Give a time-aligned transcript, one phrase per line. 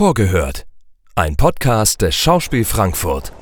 [0.00, 0.64] Vorgehört.
[1.14, 3.34] Ein Podcast des Schauspiel Frankfurt.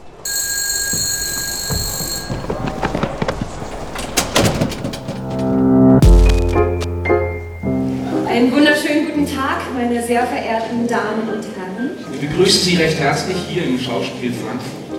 [8.27, 11.91] Einen wunderschönen guten Tag, meine sehr verehrten Damen und Herren.
[12.11, 14.99] Wir begrüßen Sie recht herzlich hier im Schauspiel Frankfurt.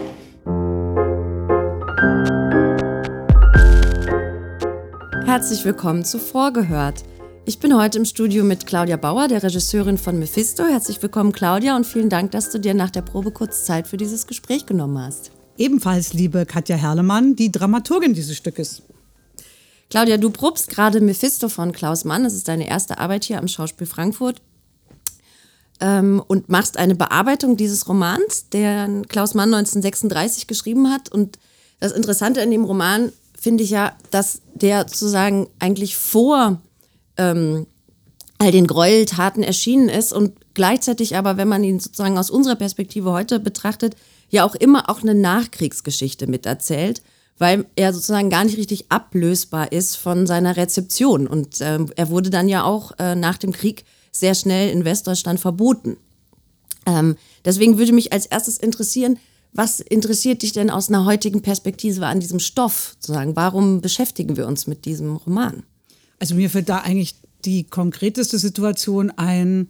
[5.26, 7.04] Herzlich willkommen zu Vorgehört.
[7.50, 10.66] Ich bin heute im Studio mit Claudia Bauer, der Regisseurin von Mephisto.
[10.66, 13.98] Herzlich willkommen, Claudia, und vielen Dank, dass du dir nach der Probe kurz Zeit für
[13.98, 15.32] dieses Gespräch genommen hast.
[15.58, 18.84] Ebenfalls liebe Katja Herlemann, die Dramaturgin dieses Stückes.
[19.90, 22.24] Claudia, du probst gerade Mephisto von Klaus Mann.
[22.24, 24.44] Das ist deine erste Arbeit hier am Schauspiel Frankfurt.
[25.80, 31.12] Ähm, und machst eine Bearbeitung dieses Romans, den Klaus Mann 1936 geschrieben hat.
[31.12, 31.40] Und
[31.80, 36.62] das Interessante an dem Roman finde ich ja, dass der sozusagen eigentlich vor
[37.20, 37.68] ähm,
[38.40, 43.12] all den Gräueltaten erschienen ist und gleichzeitig aber, wenn man ihn sozusagen aus unserer Perspektive
[43.12, 43.96] heute betrachtet,
[44.30, 47.02] ja auch immer auch eine Nachkriegsgeschichte miterzählt,
[47.38, 51.28] weil er sozusagen gar nicht richtig ablösbar ist von seiner Rezeption.
[51.28, 55.40] Und ähm, er wurde dann ja auch äh, nach dem Krieg sehr schnell in Westdeutschland
[55.40, 55.98] verboten.
[56.86, 59.20] Ähm, deswegen würde mich als erstes interessieren,
[59.52, 62.96] was interessiert dich denn aus einer heutigen Perspektive an diesem Stoff?
[63.00, 63.36] Sozusagen?
[63.36, 65.64] Warum beschäftigen wir uns mit diesem Roman?
[66.20, 69.70] Also mir fällt da eigentlich die konkreteste Situation ein.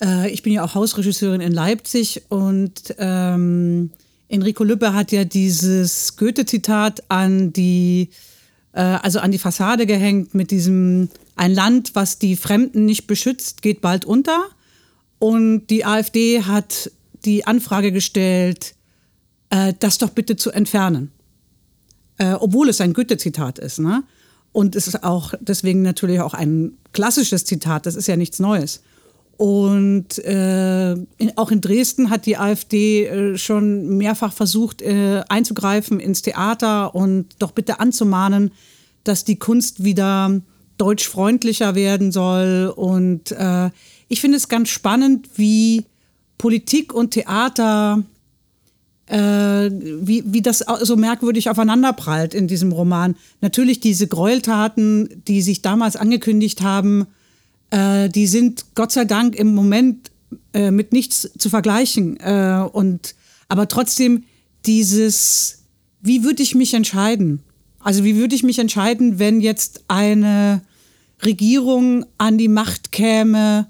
[0.00, 3.90] Äh, ich bin ja auch Hausregisseurin in Leipzig und ähm,
[4.28, 8.10] Enrico Lübbe hat ja dieses Goethe-Zitat an die,
[8.72, 13.62] äh, also an die Fassade gehängt mit diesem ein Land, was die Fremden nicht beschützt,
[13.62, 14.46] geht bald unter.
[15.18, 16.90] Und die AfD hat
[17.24, 18.74] die Anfrage gestellt,
[19.50, 21.12] äh, das doch bitte zu entfernen.
[22.18, 23.78] Äh, obwohl es ein Goethe-Zitat ist.
[23.78, 24.02] Ne?
[24.56, 28.80] Und es ist auch deswegen natürlich auch ein klassisches Zitat, das ist ja nichts Neues.
[29.36, 36.00] Und äh, in, auch in Dresden hat die AfD äh, schon mehrfach versucht äh, einzugreifen
[36.00, 38.50] ins Theater und doch bitte anzumahnen,
[39.04, 40.40] dass die Kunst wieder
[40.78, 42.72] deutschfreundlicher werden soll.
[42.74, 43.68] Und äh,
[44.08, 45.84] ich finde es ganz spannend, wie
[46.38, 48.04] Politik und Theater
[49.08, 53.14] wie, wie das so merkwürdig aufeinanderprallt in diesem Roman.
[53.40, 57.06] Natürlich diese Gräueltaten, die sich damals angekündigt haben,
[57.70, 60.10] äh, die sind Gott sei Dank im Moment
[60.52, 62.18] äh, mit nichts zu vergleichen.
[62.20, 63.14] Äh, und,
[63.48, 64.24] aber trotzdem
[64.64, 65.62] dieses,
[66.00, 67.40] wie würde ich mich entscheiden?
[67.80, 70.62] Also wie würde ich mich entscheiden, wenn jetzt eine
[71.24, 73.66] Regierung an die Macht käme,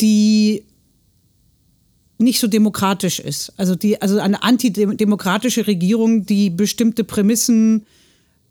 [0.00, 0.64] die
[2.20, 3.52] nicht so demokratisch ist.
[3.56, 7.86] Also, die, also eine antidemokratische Regierung, die bestimmte Prämissen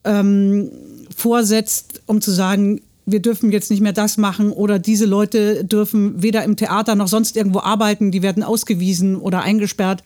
[0.03, 0.71] ähm,
[1.15, 6.21] vorsetzt, um zu sagen, wir dürfen jetzt nicht mehr das machen oder diese Leute dürfen
[6.21, 10.03] weder im Theater noch sonst irgendwo arbeiten, die werden ausgewiesen oder eingesperrt.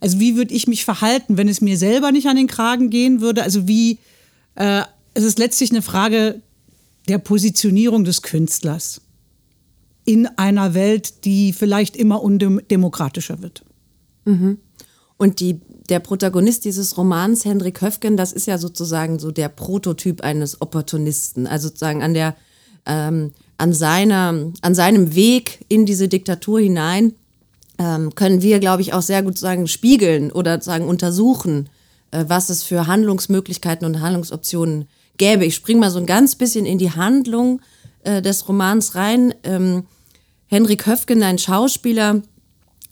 [0.00, 3.20] Also wie würde ich mich verhalten, wenn es mir selber nicht an den Kragen gehen
[3.20, 3.42] würde?
[3.42, 3.98] Also wie,
[4.54, 4.82] äh,
[5.14, 6.40] es ist letztlich eine Frage
[7.08, 9.00] der Positionierung des Künstlers
[10.06, 13.62] in einer Welt, die vielleicht immer undemokratischer wird.
[14.24, 14.58] Mhm.
[15.18, 20.22] Und die, der Protagonist dieses Romans, Hendrik Höfgen, das ist ja sozusagen so der Prototyp
[20.22, 21.46] eines Opportunisten.
[21.46, 22.36] Also sozusagen an, der,
[22.86, 27.14] ähm, an, seiner, an seinem Weg in diese Diktatur hinein
[27.78, 31.68] ähm, können wir, glaube ich, auch sehr gut sagen, spiegeln oder sagen untersuchen,
[32.10, 35.44] äh, was es für Handlungsmöglichkeiten und Handlungsoptionen gäbe.
[35.44, 37.60] Ich springe mal so ein ganz bisschen in die Handlung
[38.04, 39.34] äh, des Romans rein.
[39.42, 39.84] Ähm,
[40.48, 42.22] Henrik Höfgen, ein Schauspieler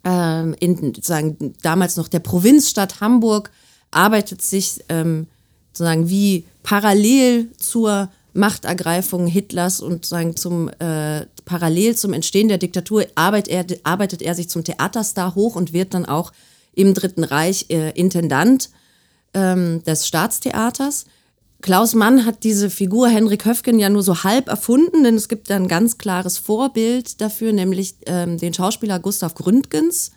[0.04, 3.50] ähm, in sagen, damals noch der Provinzstadt Hamburg,
[3.90, 5.26] arbeitet sich ähm,
[5.72, 13.06] sozusagen wie parallel zur Machtergreifung Hitlers und sagen zum äh, parallel zum Entstehen der Diktatur
[13.14, 16.32] arbeitet er, arbeitet er sich zum Theaterstar hoch und wird dann auch
[16.74, 18.70] im Dritten Reich äh, Intendant
[19.34, 21.06] ähm, des Staatstheaters.
[21.64, 25.50] Klaus Mann hat diese Figur Henrik Höfgen ja nur so halb erfunden, denn es gibt
[25.50, 30.10] ein ganz klares Vorbild dafür, nämlich ähm, den Schauspieler Gustav Gründgens,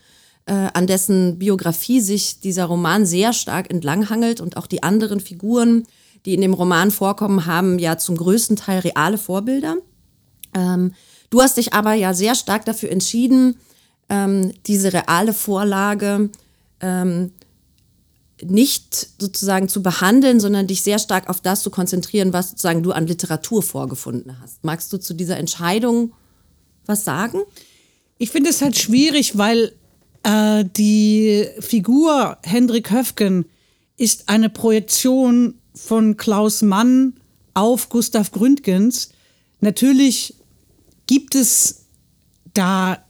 [0.46, 5.88] äh, an dessen Biografie sich dieser Roman sehr stark entlanghangelt und auch die anderen Figuren,
[6.26, 9.78] die in dem Roman vorkommen, haben ja zum größten Teil reale Vorbilder.
[10.54, 10.92] Ähm,
[11.30, 13.56] du hast dich aber ja sehr stark dafür entschieden,
[14.10, 16.30] ähm, diese reale Vorlage
[16.82, 17.32] ähm,
[18.44, 22.92] nicht sozusagen zu behandeln, sondern dich sehr stark auf das zu konzentrieren, was sozusagen du
[22.92, 24.64] an Literatur vorgefunden hast.
[24.64, 26.14] Magst du zu dieser Entscheidung
[26.86, 27.40] was sagen?
[28.18, 29.74] Ich finde es halt schwierig, weil
[30.24, 33.46] äh, die Figur Hendrik Höfgen
[33.98, 37.14] ist eine Projektion von Klaus Mann
[37.54, 39.10] auf Gustav Gründgens.
[39.62, 40.36] Natürlich
[41.08, 41.86] gibt es
[42.54, 43.04] da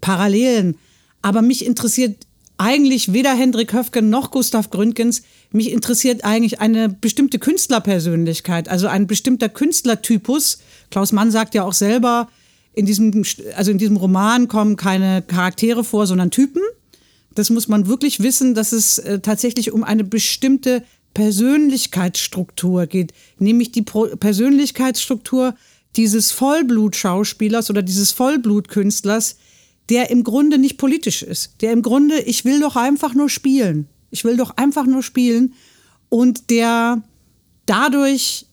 [0.00, 0.76] Parallelen.
[1.22, 2.26] Aber mich interessiert
[2.62, 5.22] eigentlich weder Hendrik Höfgen noch Gustav Gründgens.
[5.50, 10.58] Mich interessiert eigentlich eine bestimmte Künstlerpersönlichkeit, also ein bestimmter Künstlertypus.
[10.90, 12.28] Klaus Mann sagt ja auch selber,
[12.72, 13.24] in diesem,
[13.56, 16.62] also in diesem Roman kommen keine Charaktere vor, sondern Typen.
[17.34, 23.72] Das muss man wirklich wissen, dass es äh, tatsächlich um eine bestimmte Persönlichkeitsstruktur geht, nämlich
[23.72, 25.54] die Pro Persönlichkeitsstruktur
[25.96, 29.36] dieses Vollblutschauspielers oder dieses Vollblutkünstlers,
[29.88, 33.88] der im Grunde nicht politisch ist, der im Grunde, ich will doch einfach nur spielen,
[34.10, 35.54] ich will doch einfach nur spielen
[36.08, 37.02] und der
[37.66, 38.46] dadurch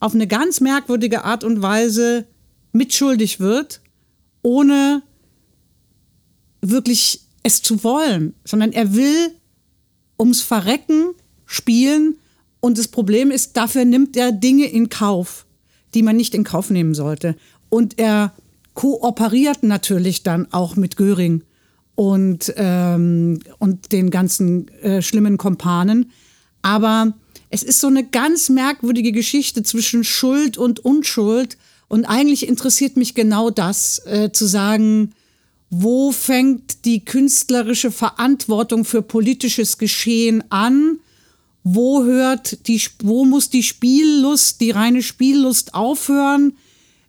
[0.00, 2.26] auf eine ganz merkwürdige Art und Weise
[2.72, 3.80] mitschuldig wird,
[4.42, 5.02] ohne
[6.60, 9.30] wirklich es zu wollen, sondern er will
[10.18, 11.14] ums Verrecken
[11.46, 12.18] spielen
[12.60, 15.46] und das Problem ist, dafür nimmt er Dinge in Kauf,
[15.94, 17.36] die man nicht in Kauf nehmen sollte.
[17.68, 18.32] Und er
[18.76, 21.42] kooperiert natürlich dann auch mit Göring
[21.96, 26.12] und, ähm, und den ganzen äh, schlimmen Kompanen.
[26.62, 27.14] Aber
[27.48, 31.56] es ist so eine ganz merkwürdige Geschichte zwischen Schuld und Unschuld.
[31.88, 35.14] Und eigentlich interessiert mich genau das, äh, zu sagen,
[35.70, 41.00] wo fängt die künstlerische Verantwortung für politisches Geschehen an?
[41.64, 46.58] Wo hört die, wo muss die Spiellust, die reine Spiellust aufhören?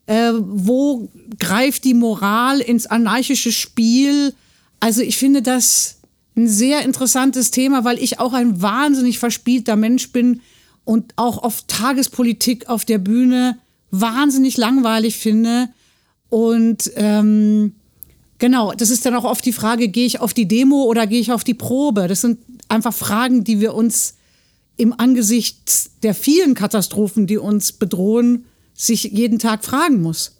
[0.07, 1.09] Äh, wo
[1.39, 4.33] greift die Moral ins anarchische Spiel?
[4.79, 5.99] Also ich finde das
[6.35, 10.41] ein sehr interessantes Thema, weil ich auch ein wahnsinnig verspielter Mensch bin
[10.83, 13.57] und auch oft Tagespolitik auf der Bühne
[13.91, 15.69] wahnsinnig langweilig finde.
[16.29, 17.73] Und ähm,
[18.39, 21.19] Genau, das ist dann auch oft die Frage, gehe ich auf die Demo oder gehe
[21.19, 22.07] ich auf die Probe?
[22.07, 22.39] Das sind
[22.69, 24.15] einfach Fragen, die wir uns
[24.75, 28.45] im Angesicht der vielen Katastrophen, die uns bedrohen,
[28.77, 30.37] sich jeden Tag fragen muss.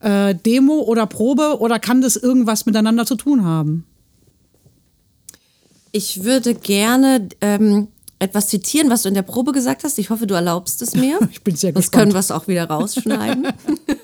[0.00, 3.84] Äh, Demo oder Probe oder kann das irgendwas miteinander zu tun haben?
[5.92, 7.88] Ich würde gerne ähm,
[8.18, 9.98] etwas zitieren, was du in der Probe gesagt hast.
[9.98, 11.18] Ich hoffe, du erlaubst es mir.
[11.30, 11.84] ich bin sehr gespannt.
[11.84, 13.48] Das können wir es auch wieder rausschneiden.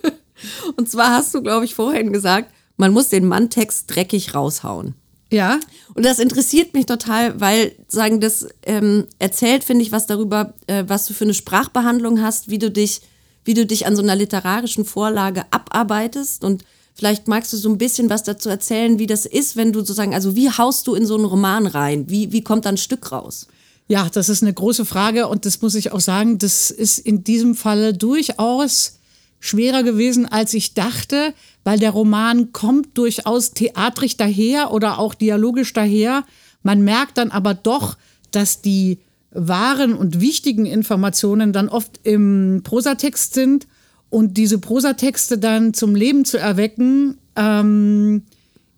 [0.76, 4.94] Und zwar hast du, glaube ich, vorhin gesagt, man muss den Manntext dreckig raushauen.
[5.31, 5.58] Ja.
[5.94, 10.84] Und das interessiert mich total, weil sagen, das ähm, erzählt, finde ich, was darüber, äh,
[10.87, 13.00] was du für eine Sprachbehandlung hast, wie du dich,
[13.44, 16.44] wie du dich an so einer literarischen Vorlage abarbeitest.
[16.44, 16.64] Und
[16.94, 20.14] vielleicht magst du so ein bisschen was dazu erzählen, wie das ist, wenn du sozusagen,
[20.14, 22.08] also wie haust du in so einen Roman rein?
[22.08, 23.49] Wie, wie kommt da ein Stück raus?
[23.87, 27.23] Ja, das ist eine große Frage und das muss ich auch sagen, das ist in
[27.23, 28.99] diesem Falle durchaus
[29.41, 35.75] schwerer gewesen, als ich dachte, weil der Roman kommt durchaus theatrisch daher oder auch dialogisch
[35.75, 36.25] daher.
[36.62, 37.99] Man merkt dann aber doch,
[38.31, 39.00] dass die
[39.35, 43.67] wahren und wichtigen Informationen dann oft im Prosatext sind
[44.11, 48.23] und diese Prosatexte dann zum Leben zu erwecken, ähm,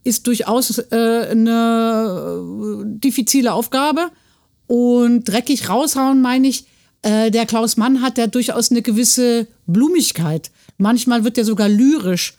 [0.03, 4.11] ist durchaus äh, eine diffizile Aufgabe.
[4.67, 6.67] Und dreckig raushauen meine ich,
[7.03, 10.51] äh, der Klaus Mann hat ja durchaus eine gewisse Blumigkeit.
[10.79, 12.35] Manchmal wird er sogar lyrisch.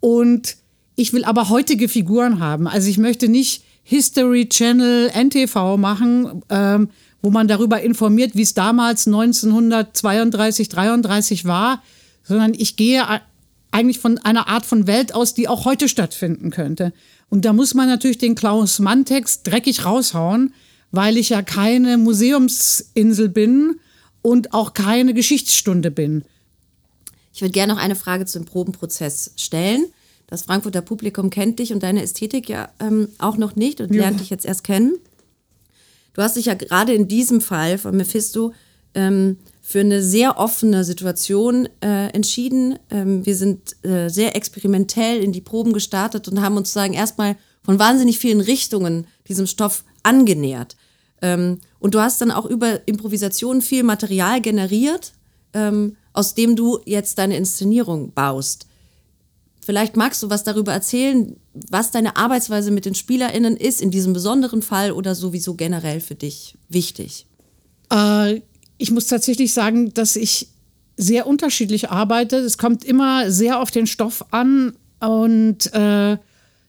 [0.00, 0.56] Und
[0.94, 2.66] ich will aber heutige Figuren haben.
[2.66, 6.90] Also ich möchte nicht History Channel NTV machen, ähm,
[7.22, 11.82] wo man darüber informiert, wie es damals 1932, 33 war,
[12.24, 13.04] sondern ich gehe
[13.70, 16.92] eigentlich von einer Art von Welt aus, die auch heute stattfinden könnte.
[17.30, 20.52] Und da muss man natürlich den Klaus Mann-Text dreckig raushauen,
[20.90, 23.80] weil ich ja keine Museumsinsel bin
[24.20, 26.24] und auch keine Geschichtsstunde bin.
[27.32, 29.86] Ich würde gerne noch eine Frage zum Probenprozess stellen.
[30.26, 34.20] Das Frankfurter Publikum kennt dich und deine Ästhetik ja ähm, auch noch nicht und lernt
[34.20, 34.94] dich jetzt erst kennen.
[36.14, 38.52] Du hast dich ja gerade in diesem Fall von Mephisto
[38.94, 42.78] ähm, für eine sehr offene Situation äh, entschieden.
[42.90, 47.36] Ähm, wir sind äh, sehr experimentell in die Proben gestartet und haben uns sozusagen erstmal
[47.62, 50.76] von wahnsinnig vielen Richtungen diesem Stoff angenähert.
[51.22, 55.12] Ähm, und du hast dann auch über Improvisation viel Material generiert,
[55.54, 58.66] ähm, aus dem du jetzt deine Inszenierung baust.
[59.64, 61.36] Vielleicht magst du was darüber erzählen,
[61.70, 66.16] was deine Arbeitsweise mit den SpielerInnen ist, in diesem besonderen Fall oder sowieso generell für
[66.16, 67.26] dich wichtig?
[67.92, 68.40] Äh,
[68.76, 70.48] ich muss tatsächlich sagen, dass ich
[70.96, 72.38] sehr unterschiedlich arbeite.
[72.38, 76.18] Es kommt immer sehr auf den Stoff an und äh,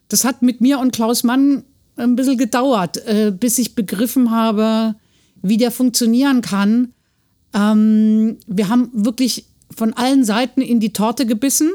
[0.08, 1.64] das hat mit mir und Klaus Mann
[1.96, 4.94] ein bisschen gedauert, äh, bis ich begriffen habe,
[5.42, 6.92] wie der funktionieren kann.
[7.52, 9.46] Ähm, wir haben wirklich
[9.76, 11.72] von allen Seiten in die Torte gebissen,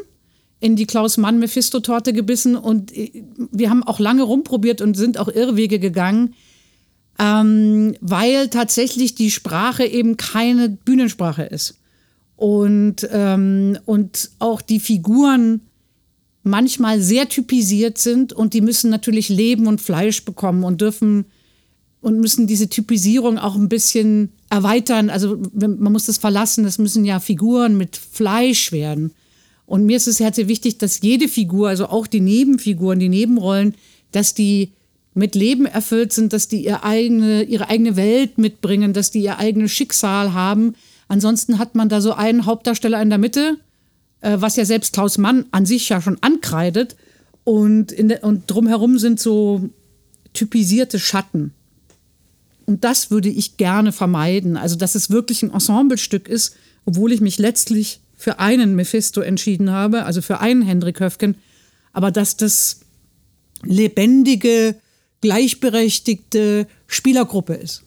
[0.59, 4.95] in die Klaus Mann Mephisto Torte gebissen und äh, wir haben auch lange rumprobiert und
[4.95, 6.33] sind auch Irrwege gegangen,
[7.17, 11.75] ähm, weil tatsächlich die Sprache eben keine Bühnensprache ist.
[12.35, 15.61] Und, ähm, und auch die Figuren
[16.43, 21.25] manchmal sehr typisiert sind und die müssen natürlich Leben und Fleisch bekommen und dürfen
[22.01, 25.09] und müssen diese Typisierung auch ein bisschen erweitern.
[25.09, 29.11] Also man muss das verlassen, das müssen ja Figuren mit Fleisch werden.
[29.69, 33.07] Und mir ist es halt sehr wichtig, dass jede Figur, also auch die Nebenfiguren, die
[33.07, 33.75] Nebenrollen,
[34.11, 34.71] dass die
[35.13, 39.37] mit Leben erfüllt sind, dass die ihre eigene, ihre eigene Welt mitbringen, dass die ihr
[39.37, 40.73] eigenes Schicksal haben.
[41.07, 43.57] Ansonsten hat man da so einen Hauptdarsteller in der Mitte,
[44.21, 46.95] äh, was ja selbst Klaus Mann an sich ja schon ankreidet.
[47.43, 49.69] Und, in de, und drumherum sind so
[50.33, 51.53] typisierte Schatten.
[52.65, 54.57] Und das würde ich gerne vermeiden.
[54.57, 59.71] Also, dass es wirklich ein Ensemblestück ist, obwohl ich mich letztlich für einen Mephisto entschieden
[59.71, 61.37] habe, also für einen Hendrik Höfgen,
[61.93, 62.81] aber dass das
[63.63, 64.75] lebendige,
[65.21, 67.85] gleichberechtigte Spielergruppe ist.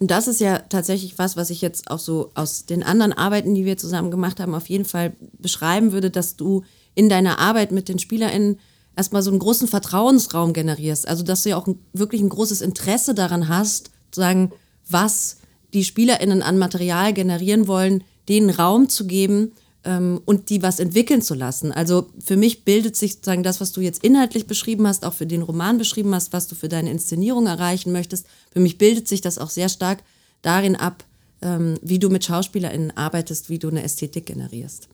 [0.00, 3.54] Und das ist ja tatsächlich was, was ich jetzt auch so aus den anderen Arbeiten,
[3.54, 6.64] die wir zusammen gemacht haben, auf jeden Fall beschreiben würde, dass du
[6.94, 8.58] in deiner Arbeit mit den SpielerInnen
[8.96, 11.06] erstmal so einen großen Vertrauensraum generierst.
[11.06, 14.52] Also, dass du ja auch wirklich ein großes Interesse daran hast, zu sagen,
[14.88, 15.36] was
[15.74, 19.52] die SpielerInnen an Material generieren wollen, denen Raum zu geben
[19.86, 21.72] ähm, und die was entwickeln zu lassen.
[21.72, 25.26] Also für mich bildet sich sozusagen das, was du jetzt inhaltlich beschrieben hast, auch für
[25.26, 28.26] den Roman beschrieben hast, was du für deine Inszenierung erreichen möchtest.
[28.52, 30.02] Für mich bildet sich das auch sehr stark
[30.42, 31.04] darin ab,
[31.40, 34.88] ähm, wie du mit SchauspielerInnen arbeitest, wie du eine Ästhetik generierst.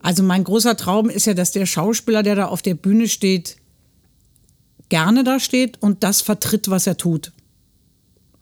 [0.00, 3.56] Also mein großer Traum ist ja, dass der Schauspieler, der da auf der Bühne steht,
[4.88, 7.32] gerne da steht und das vertritt, was er tut.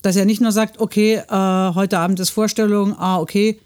[0.02, 3.60] Dass er nicht nur sagt, okay, äh, heute Abend ist Vorstellung, ah, okay,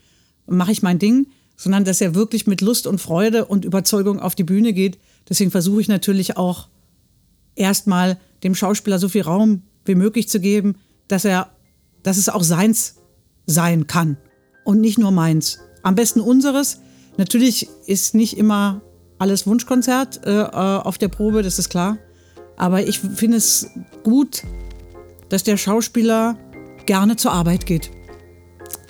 [0.46, 4.34] mache ich mein Ding, sondern dass er wirklich mit Lust und Freude und Überzeugung auf
[4.34, 4.98] die Bühne geht.
[5.28, 6.68] Deswegen versuche ich natürlich auch
[7.54, 10.76] erstmal dem Schauspieler so viel Raum wie möglich zu geben,
[11.08, 11.50] dass er,
[12.02, 12.96] dass es auch seins
[13.46, 14.16] sein kann
[14.64, 15.58] und nicht nur meins.
[15.82, 16.80] Am besten unseres.
[17.16, 18.82] Natürlich ist nicht immer
[19.18, 21.96] alles Wunschkonzert äh, auf der Probe, das ist klar.
[22.56, 23.70] Aber ich finde es
[24.02, 24.42] gut,
[25.28, 26.36] dass der Schauspieler
[26.84, 27.90] gerne zur Arbeit geht.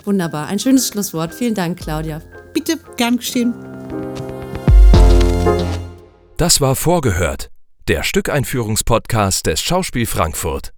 [0.05, 1.33] Wunderbar, ein schönes Schlusswort.
[1.33, 2.21] Vielen Dank, Claudia.
[2.57, 3.53] Bitte, gern geschehen.
[6.37, 7.51] Das war Vorgehört,
[7.87, 10.73] der Stückeinführungspodcast des Schauspiel Frankfurt.